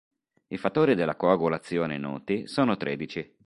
[0.47, 3.37] I fattori della coagulazione noti sono tredici.